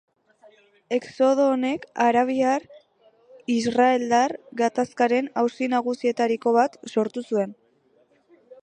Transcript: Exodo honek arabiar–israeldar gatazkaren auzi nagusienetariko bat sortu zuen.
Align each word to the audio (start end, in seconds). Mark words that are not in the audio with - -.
Exodo 0.95 1.43
honek 1.55 1.85
arabiar–israeldar 2.05 4.35
gatazkaren 4.63 5.31
auzi 5.45 5.71
nagusienetariko 5.77 6.57
bat 6.61 6.83
sortu 6.97 7.27
zuen. 7.31 7.57